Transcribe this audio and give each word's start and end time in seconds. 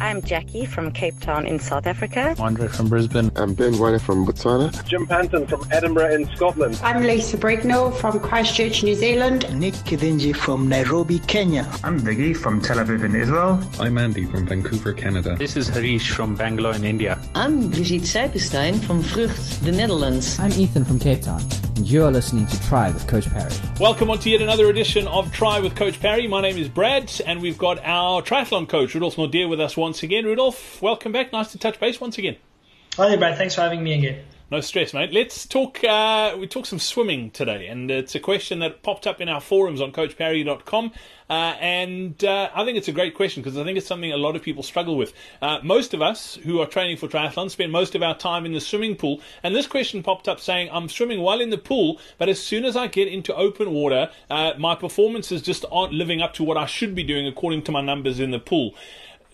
I'm 0.00 0.22
Jackie 0.22 0.64
from 0.64 0.92
Cape 0.92 1.18
Town 1.20 1.46
in 1.46 1.58
South 1.58 1.86
Africa. 1.86 2.34
Andre 2.38 2.68
from 2.68 2.88
Brisbane. 2.88 3.32
I'm 3.36 3.54
Ben 3.54 3.76
White 3.78 4.00
from 4.00 4.24
Botswana. 4.24 4.70
Jim 4.86 5.06
Panton 5.06 5.46
from 5.46 5.66
Edinburgh 5.72 6.14
in 6.14 6.28
Scotland. 6.36 6.80
I'm 6.84 7.02
Lisa 7.02 7.36
Brignall 7.36 7.92
from 7.94 8.20
Christchurch, 8.20 8.84
New 8.84 8.94
Zealand. 8.94 9.52
Nick 9.58 9.74
Kidinji 9.74 10.34
from 10.34 10.68
Nairobi, 10.68 11.18
Kenya. 11.20 11.68
I'm 11.82 12.00
Viggy 12.00 12.36
from 12.36 12.60
Tel 12.60 12.76
Aviv 12.78 13.04
in 13.04 13.16
Israel. 13.16 13.60
I'm 13.80 13.98
Andy 13.98 14.24
from 14.24 14.46
Vancouver, 14.46 14.92
Canada. 14.92 15.34
This 15.36 15.56
is 15.56 15.68
Harish 15.68 16.10
from 16.10 16.36
Bangalore 16.36 16.74
in 16.74 16.84
India. 16.84 17.18
I'm 17.34 17.68
Brigitte 17.68 18.02
Seipenstein 18.02 18.78
from 18.84 19.02
Vrucht, 19.02 19.60
the 19.64 19.72
Netherlands. 19.72 20.38
I'm 20.38 20.52
Ethan 20.52 20.84
from 20.84 21.00
Cape 21.00 21.22
Town, 21.22 21.42
and 21.78 21.88
you 21.88 22.04
are 22.04 22.10
listening 22.10 22.44
to 22.44 22.60
Try 22.62 22.90
with 22.90 23.06
Coach 23.06 23.30
Parry. 23.30 23.52
Welcome 23.78 24.10
on 24.10 24.18
to 24.18 24.30
yet 24.30 24.42
another 24.42 24.68
edition 24.68 25.06
of 25.06 25.32
Try 25.32 25.60
with 25.60 25.76
Coach 25.76 26.00
Parry. 26.00 26.26
My 26.26 26.40
name 26.40 26.58
is 26.58 26.68
Brad, 26.68 27.12
and 27.24 27.40
we've 27.40 27.56
got 27.56 27.78
our 27.84 28.20
triathlon 28.20 28.68
coach, 28.68 28.94
Rudolf 28.94 29.14
Nordeer, 29.14 29.48
with 29.48 29.60
us 29.60 29.76
once 29.76 30.02
again. 30.02 30.24
Rudolf, 30.24 30.82
welcome 30.82 31.12
back. 31.12 31.32
Nice 31.32 31.52
to 31.52 31.58
touch 31.58 31.78
base 31.78 32.00
once 32.00 32.18
again. 32.18 32.36
Hi 32.96 33.10
there, 33.10 33.16
Brad. 33.16 33.38
Thanks 33.38 33.54
for 33.54 33.60
having 33.60 33.84
me 33.84 33.96
again. 33.96 34.24
No 34.50 34.62
stress, 34.62 34.94
mate. 34.94 35.12
Let's 35.12 35.44
talk. 35.44 35.84
Uh, 35.84 36.34
we 36.38 36.46
talk 36.46 36.64
some 36.64 36.78
swimming 36.78 37.30
today, 37.32 37.66
and 37.66 37.90
it's 37.90 38.14
a 38.14 38.20
question 38.20 38.60
that 38.60 38.82
popped 38.82 39.06
up 39.06 39.20
in 39.20 39.28
our 39.28 39.42
forums 39.42 39.78
on 39.78 39.92
CoachParry.com, 39.92 40.92
uh, 41.28 41.32
and 41.32 42.24
uh, 42.24 42.48
I 42.54 42.64
think 42.64 42.78
it's 42.78 42.88
a 42.88 42.92
great 42.92 43.14
question 43.14 43.42
because 43.42 43.58
I 43.58 43.64
think 43.64 43.76
it's 43.76 43.86
something 43.86 44.10
a 44.10 44.16
lot 44.16 44.36
of 44.36 44.42
people 44.42 44.62
struggle 44.62 44.96
with. 44.96 45.12
Uh, 45.42 45.58
most 45.62 45.92
of 45.92 46.00
us 46.00 46.36
who 46.44 46.60
are 46.60 46.66
training 46.66 46.96
for 46.96 47.08
triathlon 47.08 47.50
spend 47.50 47.72
most 47.72 47.94
of 47.94 48.02
our 48.02 48.16
time 48.16 48.46
in 48.46 48.54
the 48.54 48.60
swimming 48.60 48.96
pool, 48.96 49.20
and 49.42 49.54
this 49.54 49.66
question 49.66 50.02
popped 50.02 50.26
up 50.26 50.40
saying, 50.40 50.70
"I'm 50.72 50.88
swimming 50.88 51.20
well 51.20 51.42
in 51.42 51.50
the 51.50 51.58
pool, 51.58 52.00
but 52.16 52.30
as 52.30 52.42
soon 52.42 52.64
as 52.64 52.74
I 52.74 52.86
get 52.86 53.06
into 53.06 53.36
open 53.36 53.74
water, 53.74 54.10
uh, 54.30 54.52
my 54.56 54.74
performances 54.74 55.42
just 55.42 55.66
aren't 55.70 55.92
living 55.92 56.22
up 56.22 56.32
to 56.34 56.42
what 56.42 56.56
I 56.56 56.64
should 56.64 56.94
be 56.94 57.04
doing 57.04 57.26
according 57.26 57.64
to 57.64 57.72
my 57.72 57.82
numbers 57.82 58.18
in 58.18 58.30
the 58.30 58.40
pool." 58.40 58.74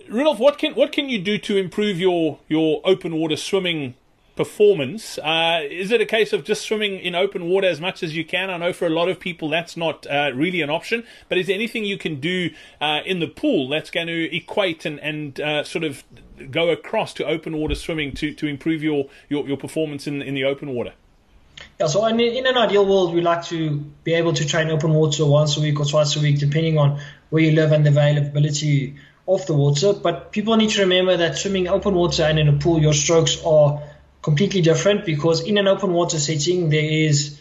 Rudolf, 0.08 0.40
what 0.40 0.58
can 0.58 0.74
what 0.74 0.90
can 0.90 1.08
you 1.08 1.20
do 1.20 1.38
to 1.38 1.56
improve 1.56 2.00
your 2.00 2.40
your 2.48 2.80
open 2.84 3.14
water 3.14 3.36
swimming 3.36 3.94
performance? 4.36 5.18
Uh, 5.18 5.60
is 5.68 5.90
it 5.90 6.00
a 6.00 6.06
case 6.06 6.32
of 6.32 6.44
just 6.44 6.62
swimming 6.62 6.98
in 6.98 7.14
open 7.14 7.46
water 7.48 7.68
as 7.68 7.80
much 7.80 8.02
as 8.02 8.16
you 8.16 8.24
can? 8.24 8.50
I 8.50 8.56
know 8.56 8.72
for 8.72 8.86
a 8.86 8.90
lot 8.90 9.08
of 9.08 9.20
people 9.20 9.48
that's 9.48 9.76
not 9.76 10.06
uh, 10.06 10.32
really 10.34 10.60
an 10.60 10.70
option, 10.70 11.04
but 11.28 11.38
is 11.38 11.46
there 11.46 11.54
anything 11.54 11.84
you 11.84 11.98
can 11.98 12.20
do 12.20 12.50
uh, 12.80 13.00
in 13.04 13.20
the 13.20 13.28
pool 13.28 13.68
that's 13.68 13.90
going 13.90 14.08
to 14.08 14.36
equate 14.36 14.84
and 14.84 14.98
and 15.00 15.40
uh, 15.40 15.64
sort 15.64 15.84
of 15.84 16.04
go 16.50 16.70
across 16.70 17.14
to 17.14 17.24
open 17.24 17.56
water 17.56 17.74
swimming 17.74 18.12
to 18.14 18.34
to 18.34 18.46
improve 18.46 18.82
your 18.82 19.06
your, 19.28 19.46
your 19.46 19.56
performance 19.56 20.06
in 20.06 20.22
in 20.22 20.34
the 20.34 20.44
open 20.44 20.70
water? 20.70 20.92
Yeah, 21.78 21.86
so 21.86 22.04
in, 22.06 22.18
in 22.20 22.46
an 22.46 22.56
ideal 22.56 22.84
world, 22.84 23.14
we 23.14 23.20
like 23.20 23.44
to 23.44 23.78
be 24.02 24.14
able 24.14 24.32
to 24.32 24.44
train 24.44 24.70
open 24.70 24.92
water 24.92 25.24
once 25.24 25.56
a 25.56 25.60
week 25.60 25.78
or 25.78 25.86
twice 25.86 26.16
a 26.16 26.20
week, 26.20 26.38
depending 26.38 26.78
on 26.78 27.00
where 27.30 27.42
you 27.42 27.52
live 27.52 27.72
and 27.72 27.84
the 27.86 27.90
availability 27.90 28.96
of 29.26 29.46
the 29.46 29.54
water. 29.54 29.92
But 29.92 30.32
people 30.32 30.56
need 30.56 30.70
to 30.70 30.82
remember 30.82 31.16
that 31.16 31.38
swimming 31.38 31.68
open 31.68 31.94
water 31.94 32.24
and 32.24 32.38
in 32.38 32.48
a 32.48 32.52
pool, 32.52 32.80
your 32.80 32.92
strokes 32.92 33.42
are 33.44 33.82
completely 34.24 34.62
different 34.62 35.04
because 35.04 35.42
in 35.42 35.58
an 35.58 35.68
open 35.68 35.92
water 35.92 36.18
setting, 36.18 36.70
there 36.70 36.84
is 36.84 37.38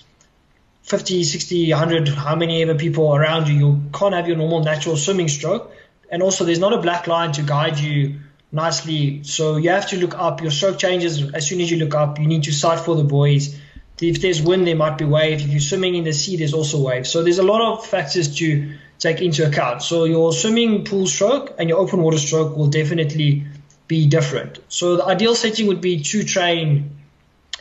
50, 0.84 1.24
60, 1.24 1.72
100, 1.72 2.10
how 2.10 2.36
many 2.36 2.62
ever 2.62 2.76
people 2.76 3.16
around 3.16 3.48
you. 3.48 3.56
You 3.56 3.84
can't 3.94 4.14
have 4.14 4.28
your 4.28 4.36
normal 4.36 4.62
natural 4.64 4.98
swimming 4.98 5.30
stroke. 5.30 5.72
And 6.12 6.22
also, 6.22 6.44
there's 6.44 6.60
not 6.60 6.74
a 6.74 6.82
black 6.82 7.08
line 7.08 7.32
to 7.34 7.42
guide 7.42 7.80
you 7.80 8.20
nicely. 8.52 9.24
So 9.24 9.56
you 9.56 9.70
have 9.70 9.88
to 9.92 9.98
look 9.98 10.14
up. 10.16 10.42
Your 10.42 10.52
stroke 10.52 10.78
changes 10.78 11.34
as 11.34 11.48
soon 11.48 11.62
as 11.62 11.72
you 11.72 11.78
look 11.78 11.96
up. 11.96 12.20
You 12.20 12.28
need 12.28 12.44
to 12.44 12.52
sight 12.52 12.82
for 12.82 12.98
the 12.98 13.06
buoys. 13.06 13.58
If 14.02 14.22
there's 14.22 14.42
wind, 14.42 14.68
there 14.68 14.76
might 14.76 14.98
be 14.98 15.06
waves. 15.06 15.46
If 15.46 15.52
you're 15.52 15.62
swimming 15.62 15.96
in 15.96 16.04
the 16.04 16.12
sea, 16.12 16.36
there's 16.36 16.54
also 16.54 16.82
waves. 16.82 17.10
So 17.10 17.24
there's 17.24 17.40
a 17.40 17.44
lot 17.44 17.62
of 17.62 17.86
factors 17.86 18.36
to 18.40 18.76
take 19.00 19.22
into 19.22 19.48
account. 19.48 19.84
So 19.84 20.04
your 20.04 20.34
swimming 20.34 20.84
pool 20.84 21.08
stroke 21.08 21.56
and 21.58 21.70
your 21.70 21.78
open 21.78 22.02
water 22.02 22.18
stroke 22.18 22.58
will 22.58 22.68
definitely 22.68 23.46
be 23.88 24.08
different. 24.08 24.60
So 24.70 24.98
the 24.98 25.06
ideal 25.06 25.36
setting 25.36 25.68
would 25.68 25.82
be 25.82 26.02
to 26.02 26.24
train 26.24 26.98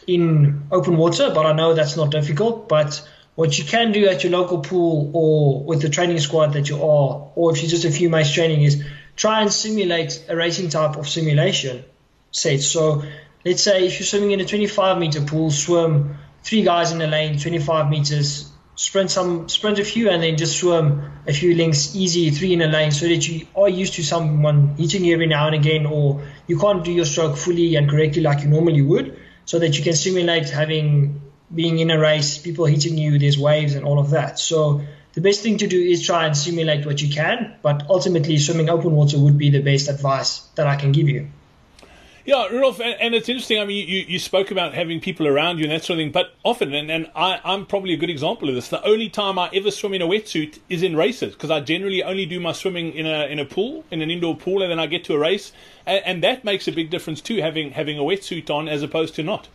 in 0.06 0.65
open 0.70 0.97
water, 0.97 1.31
but 1.34 1.47
I 1.47 1.53
know 1.53 1.75
that's 1.75 1.97
not 1.97 2.10
difficult. 2.10 2.69
But 2.69 3.06
what 3.34 3.59
you 3.59 3.65
can 3.65 3.93
do 3.93 4.09
at 4.09 4.25
your 4.25 4.32
local 4.32 4.61
pool 4.61 5.11
or 5.15 5.65
with 5.65 5.82
the 5.82 5.88
training 5.88 6.21
squad 6.21 6.53
that 6.53 6.69
you 6.69 6.77
are, 6.77 7.31
or 7.34 7.53
if 7.53 7.62
you're 7.62 7.71
just 7.71 7.84
a 7.84 7.91
few 7.91 8.11
mates 8.11 8.32
training, 8.32 8.62
is 8.62 8.84
try 9.16 9.41
and 9.41 9.53
simulate 9.53 10.25
a 10.28 10.37
racing 10.37 10.69
type 10.69 10.97
of 10.97 11.09
simulation 11.09 11.84
set. 12.31 12.61
So 12.61 13.03
let's 13.44 13.62
say 13.62 13.87
if 13.87 13.99
you're 13.99 14.06
swimming 14.06 14.32
in 14.32 14.41
a 14.41 14.44
25 14.44 14.99
meter 14.99 15.22
pool, 15.22 15.50
swim 15.50 16.16
three 16.43 16.62
guys 16.62 16.93
in 16.93 17.00
a 17.00 17.06
lane, 17.06 17.38
25 17.38 17.88
meters, 17.88 18.51
sprint 18.75 19.10
some, 19.10 19.49
sprint 19.49 19.78
a 19.78 19.84
few, 19.84 20.10
and 20.10 20.22
then 20.22 20.37
just 20.37 20.59
swim 20.59 21.12
a 21.27 21.33
few 21.33 21.55
lengths 21.55 21.94
easy, 21.94 22.31
three 22.31 22.53
in 22.53 22.62
a 22.62 22.66
lane, 22.66 22.91
so 22.91 23.06
that 23.06 23.28
you 23.28 23.47
are 23.55 23.69
used 23.69 23.94
to 23.94 24.03
someone 24.03 24.75
hitting 24.77 25.05
you 25.05 25.15
every 25.15 25.27
now 25.27 25.47
and 25.47 25.55
again, 25.55 25.87
or 25.87 26.22
you 26.47 26.59
can't 26.59 26.84
do 26.84 26.93
your 26.93 27.05
stroke 27.05 27.37
fully 27.37 27.77
and 27.77 27.91
correctly 27.91 28.22
like 28.22 28.43
you 28.43 28.49
normally 28.49 28.82
would, 28.82 29.19
so 29.44 29.59
that 29.59 29.77
you 29.77 29.84
can 29.84 29.94
simulate 29.94 30.49
having 30.49 31.21
being 31.55 31.78
in 31.78 31.91
a 31.91 31.99
race, 31.99 32.38
people 32.38 32.65
hitting 32.65 32.97
you, 32.97 33.19
there's 33.19 33.38
waves 33.38 33.75
and 33.75 33.84
all 33.84 33.99
of 33.99 34.11
that. 34.11 34.38
So 34.38 34.81
the 35.12 35.21
best 35.21 35.43
thing 35.43 35.59
to 35.59 35.66
do 35.66 35.78
is 35.78 36.05
try 36.05 36.25
and 36.25 36.37
simulate 36.37 36.87
what 36.87 37.03
you 37.03 37.12
can, 37.12 37.56
but 37.61 37.84
ultimately 37.91 38.38
swimming 38.38 38.71
open 38.71 38.93
water 38.93 39.19
would 39.19 39.37
be 39.37 39.50
the 39.50 39.61
best 39.61 39.88
advice 39.88 40.38
that 40.55 40.66
I 40.66 40.77
can 40.77 40.93
give 40.93 41.09
you. 41.09 41.28
Yeah, 42.25 42.47
Rudolf, 42.47 42.81
and, 42.81 42.94
and, 43.00 43.15
it's 43.15 43.28
interesting. 43.28 43.59
I 43.59 43.65
mean, 43.65 43.88
you, 43.88 44.05
you 44.06 44.19
spoke 44.21 44.53
about 44.53 44.75
having 44.75 45.00
people 45.00 45.27
around 45.27 45.59
you 45.59 45.65
and 45.65 45.72
that 45.72 45.83
sort 45.83 45.99
of 45.99 46.05
thing, 46.05 46.12
but 46.12 46.34
often, 46.44 46.72
and, 46.72 46.88
and 46.88 47.10
I, 47.16 47.41
I'm 47.43 47.66
probably 47.66 47.94
a 47.94 47.97
good 47.97 48.10
example 48.10 48.49
of 48.49 48.55
this. 48.55 48.69
The 48.69 48.83
only 48.84 49.09
time 49.09 49.41
I 49.41 49.50
ever 49.53 49.72
swim 49.72 49.93
in 49.94 50.03
a 50.03 50.06
wetsuit 50.06 50.61
is 50.69 50.84
in 50.84 50.94
races 50.94 51.32
because 51.34 51.50
I 51.50 51.61
generally 51.61 52.03
only 52.05 52.27
do 52.27 52.38
my 52.38 52.53
swimming 52.53 52.93
in 52.93 53.06
a 53.06 53.27
in 53.27 53.41
a 53.41 53.44
pool, 53.44 53.84
in 53.91 54.03
an 54.03 54.11
indoor 54.11 54.37
pool, 54.37 54.62
and 54.62 54.71
then 54.71 54.78
I 54.78 54.87
get 54.87 55.05
to 55.05 55.15
a 55.15 55.19
race, 55.19 55.53
and, 55.84 56.03
and 56.05 56.22
that 56.22 56.44
makes 56.44 56.69
a 56.69 56.72
big 56.72 56.91
difference 56.91 57.21
too, 57.21 57.41
having 57.41 57.72
having 57.72 57.99
a 57.99 58.03
wetsuit 58.03 58.49
on 58.50 58.69
as 58.69 58.84
opposed 58.84 59.16
to 59.16 59.25
not. 59.25 59.49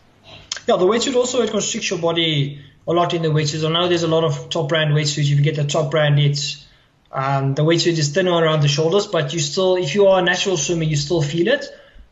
Yeah, 0.67 0.75
the 0.75 0.85
wetsuit 0.85 1.16
also 1.16 1.41
it 1.41 1.51
constricts 1.51 1.89
your 1.89 2.00
body 2.00 2.61
a 2.85 2.91
lot 2.91 3.13
in 3.13 3.22
the 3.22 3.29
wetsuits. 3.29 3.66
I 3.66 3.72
know 3.72 3.88
there's 3.88 4.03
a 4.03 4.09
lot 4.09 4.25
of 4.25 4.50
top 4.50 4.67
brand 4.67 4.94
wetsuits. 4.94 5.19
If 5.19 5.29
you 5.29 5.41
get 5.41 5.56
the 5.56 5.63
top 5.63 5.89
brand, 5.89 6.19
it's 6.19 6.66
um, 7.13 7.53
the 7.53 7.63
wetsuit 7.63 7.97
is 7.97 8.09
thinner 8.09 8.33
around 8.33 8.61
the 8.61 8.67
shoulders, 8.67 9.07
but 9.07 9.33
you 9.33 9.39
still, 9.39 9.77
if 9.77 9.95
you 9.95 10.07
are 10.07 10.19
a 10.19 10.22
natural 10.22 10.57
swimmer, 10.57 10.83
you 10.83 10.97
still 10.97 11.22
feel 11.22 11.47
it. 11.47 11.66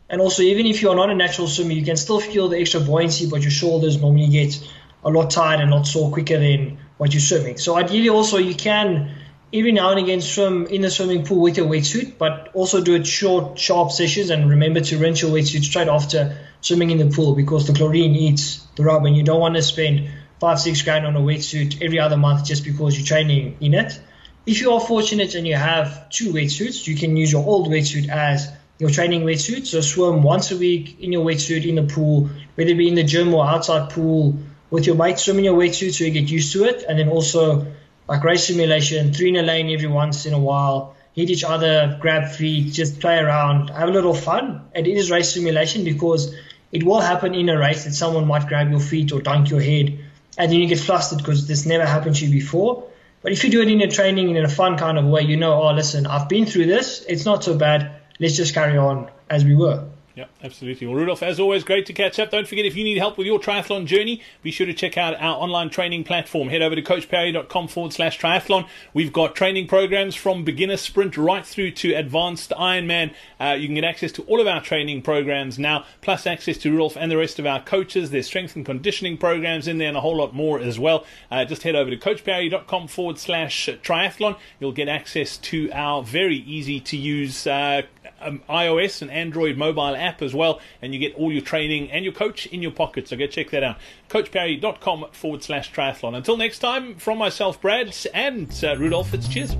And 0.08 0.20
also, 0.20 0.42
even 0.42 0.66
if 0.66 0.82
you're 0.82 0.94
not 0.94 1.10
a 1.10 1.14
natural 1.14 1.48
swimmer, 1.48 1.72
you 1.72 1.84
can 1.84 1.96
still 1.96 2.20
feel 2.20 2.48
the 2.48 2.58
extra 2.58 2.80
buoyancy, 2.80 3.28
but 3.28 3.42
your 3.42 3.50
shoulders 3.50 4.00
normally 4.00 4.28
get 4.28 4.58
a 5.04 5.10
lot 5.10 5.30
tired 5.30 5.60
and 5.60 5.70
not 5.70 5.86
sore 5.86 6.12
quicker 6.12 6.38
than 6.38 6.78
what 6.96 7.12
you're 7.12 7.20
swimming. 7.20 7.58
So 7.58 7.76
ideally, 7.76 8.08
also 8.08 8.38
you 8.38 8.54
can 8.54 9.16
every 9.52 9.72
now 9.72 9.90
and 9.90 10.00
again 10.00 10.20
swim 10.20 10.66
in 10.66 10.82
the 10.82 10.90
swimming 10.90 11.24
pool 11.24 11.40
with 11.40 11.56
your 11.56 11.66
wetsuit, 11.66 12.18
but 12.18 12.50
also 12.54 12.82
do 12.82 12.94
it 12.94 13.06
short, 13.06 13.58
sharp 13.58 13.90
sessions. 13.90 14.30
And 14.30 14.48
remember 14.48 14.80
to 14.80 14.98
rinse 14.98 15.22
your 15.22 15.30
wetsuit 15.30 15.64
straight 15.64 15.88
after 15.88 16.36
swimming 16.60 16.90
in 16.90 16.98
the 16.98 17.14
pool 17.14 17.34
because 17.34 17.66
the 17.66 17.72
chlorine 17.72 18.14
eats 18.14 18.66
the 18.76 18.84
rubber 18.84 19.06
and 19.06 19.16
you 19.16 19.22
don't 19.22 19.40
want 19.40 19.56
to 19.56 19.62
spend 19.62 20.08
five, 20.40 20.60
six 20.60 20.82
grand 20.82 21.06
on 21.06 21.16
a 21.16 21.20
wetsuit 21.20 21.82
every 21.82 21.98
other 21.98 22.16
month 22.16 22.44
just 22.44 22.64
because 22.64 22.96
you're 22.96 23.06
training 23.06 23.56
in 23.60 23.74
it. 23.74 24.00
If 24.44 24.60
you 24.60 24.72
are 24.72 24.80
fortunate 24.80 25.34
and 25.34 25.46
you 25.46 25.56
have 25.56 26.08
two 26.10 26.32
wetsuits, 26.32 26.86
you 26.86 26.96
can 26.96 27.16
use 27.16 27.32
your 27.32 27.44
old 27.44 27.68
wetsuit 27.68 28.08
as 28.08 28.48
your 28.78 28.90
training 28.90 29.22
wetsuit. 29.22 29.66
So 29.66 29.80
swim 29.80 30.22
once 30.22 30.50
a 30.52 30.56
week 30.56 31.00
in 31.00 31.12
your 31.12 31.24
wetsuit 31.24 31.66
in 31.66 31.76
the 31.76 31.82
pool, 31.82 32.28
whether 32.54 32.70
it 32.70 32.76
be 32.76 32.88
in 32.88 32.94
the 32.94 33.04
gym 33.04 33.32
or 33.32 33.46
outside 33.46 33.90
pool 33.90 34.38
with 34.70 34.86
your 34.86 34.96
mates. 34.96 35.24
Swim 35.24 35.38
in 35.38 35.44
your 35.44 35.58
wetsuit 35.58 35.94
so 35.94 36.04
you 36.04 36.10
get 36.10 36.30
used 36.30 36.52
to 36.52 36.64
it, 36.64 36.84
and 36.88 36.98
then 36.98 37.08
also 37.08 37.66
like 38.08 38.22
race 38.22 38.46
simulation, 38.46 39.12
three 39.12 39.30
in 39.30 39.36
a 39.36 39.42
lane 39.42 39.70
every 39.70 39.88
once 39.88 40.26
in 40.26 40.32
a 40.32 40.38
while. 40.38 40.94
Hit 41.14 41.30
each 41.30 41.44
other, 41.44 41.96
grab 42.00 42.30
feet, 42.30 42.72
just 42.72 43.00
play 43.00 43.18
around, 43.18 43.70
have 43.70 43.88
a 43.88 43.92
little 43.92 44.14
fun. 44.14 44.68
And 44.74 44.86
it 44.86 44.96
is 44.96 45.10
race 45.10 45.32
simulation 45.32 45.82
because 45.82 46.34
it 46.72 46.82
will 46.82 47.00
happen 47.00 47.34
in 47.34 47.48
a 47.48 47.58
race 47.58 47.84
that 47.84 47.94
someone 47.94 48.26
might 48.26 48.46
grab 48.46 48.70
your 48.70 48.80
feet 48.80 49.12
or 49.12 49.22
dunk 49.22 49.48
your 49.50 49.60
head, 49.60 49.98
and 50.36 50.52
then 50.52 50.60
you 50.60 50.68
get 50.68 50.78
flustered 50.78 51.18
because 51.18 51.48
this 51.48 51.64
never 51.64 51.86
happened 51.86 52.16
to 52.16 52.26
you 52.26 52.30
before. 52.30 52.84
But 53.22 53.32
if 53.32 53.42
you 53.42 53.50
do 53.50 53.62
it 53.62 53.68
in 53.68 53.80
a 53.80 53.90
training 53.90 54.36
in 54.36 54.44
a 54.44 54.48
fun 54.48 54.76
kind 54.76 54.98
of 54.98 55.06
way, 55.06 55.22
you 55.22 55.36
know, 55.36 55.54
oh, 55.54 55.72
listen, 55.72 56.06
I've 56.06 56.28
been 56.28 56.44
through 56.44 56.66
this. 56.66 57.04
It's 57.08 57.24
not 57.24 57.42
so 57.42 57.56
bad 57.56 57.90
let's 58.18 58.36
just 58.36 58.54
carry 58.54 58.76
on 58.76 59.08
as 59.30 59.44
we 59.44 59.54
were. 59.54 59.86
Yeah, 60.16 60.24
absolutely. 60.42 60.86
Well, 60.86 60.96
Rudolf, 60.96 61.22
as 61.22 61.38
always, 61.38 61.62
great 61.62 61.84
to 61.86 61.92
catch 61.92 62.18
up. 62.18 62.30
Don't 62.30 62.48
forget, 62.48 62.64
if 62.64 62.74
you 62.74 62.84
need 62.84 62.96
help 62.96 63.18
with 63.18 63.26
your 63.26 63.38
triathlon 63.38 63.84
journey, 63.84 64.22
be 64.42 64.50
sure 64.50 64.66
to 64.66 64.72
check 64.72 64.96
out 64.96 65.12
our 65.16 65.36
online 65.36 65.68
training 65.68 66.04
platform. 66.04 66.48
Head 66.48 66.62
over 66.62 66.74
to 66.74 66.80
coachparry.com 66.80 67.68
forward 67.68 67.92
slash 67.92 68.18
triathlon. 68.18 68.66
We've 68.94 69.12
got 69.12 69.36
training 69.36 69.66
programs 69.66 70.14
from 70.14 70.42
beginner 70.42 70.78
sprint 70.78 71.18
right 71.18 71.44
through 71.44 71.72
to 71.72 71.92
advanced 71.92 72.50
Ironman. 72.58 73.12
Uh, 73.38 73.58
you 73.58 73.68
can 73.68 73.74
get 73.74 73.84
access 73.84 74.10
to 74.12 74.22
all 74.22 74.40
of 74.40 74.46
our 74.46 74.62
training 74.62 75.02
programs 75.02 75.58
now, 75.58 75.84
plus 76.00 76.26
access 76.26 76.56
to 76.58 76.70
Rudolf 76.70 76.96
and 76.96 77.10
the 77.10 77.18
rest 77.18 77.38
of 77.38 77.44
our 77.44 77.62
coaches. 77.62 78.10
There's 78.10 78.26
strength 78.26 78.56
and 78.56 78.64
conditioning 78.64 79.18
programs 79.18 79.68
in 79.68 79.76
there 79.76 79.88
and 79.88 79.98
a 79.98 80.00
whole 80.00 80.16
lot 80.16 80.34
more 80.34 80.58
as 80.58 80.78
well. 80.78 81.04
Uh, 81.30 81.44
just 81.44 81.62
head 81.62 81.74
over 81.74 81.90
to 81.90 81.96
coachparry.com 81.98 82.88
forward 82.88 83.18
slash 83.18 83.68
triathlon. 83.82 84.38
You'll 84.60 84.72
get 84.72 84.88
access 84.88 85.36
to 85.36 85.70
our 85.72 86.02
very 86.02 86.38
easy 86.38 86.80
to 86.80 86.96
use 86.96 87.46
uh, 87.46 87.82
um, 88.26 88.42
iOS 88.48 89.02
and 89.02 89.10
Android 89.10 89.56
mobile 89.56 89.94
app 89.96 90.22
as 90.22 90.34
well, 90.34 90.60
and 90.82 90.92
you 90.92 91.00
get 91.00 91.14
all 91.14 91.32
your 91.32 91.42
training 91.42 91.90
and 91.90 92.04
your 92.04 92.12
coach 92.12 92.46
in 92.46 92.62
your 92.62 92.72
pocket. 92.72 93.08
So 93.08 93.16
go 93.16 93.26
check 93.26 93.50
that 93.50 93.62
out. 93.62 93.76
CoachParry.com 94.10 95.06
forward 95.12 95.42
slash 95.42 95.72
triathlon. 95.72 96.16
Until 96.16 96.36
next 96.36 96.58
time, 96.58 96.96
from 96.96 97.18
myself, 97.18 97.60
Brad, 97.60 97.94
and 98.12 98.52
uh, 98.64 98.76
Rudolf, 98.76 99.14
it's 99.14 99.28
cheers. 99.28 99.56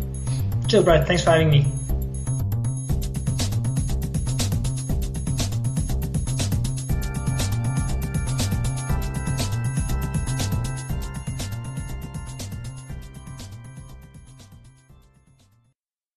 Cheers, 0.69 0.85
Brad. 0.85 1.07
Thanks 1.07 1.23
for 1.23 1.31
having 1.31 1.51
me. 1.51 1.86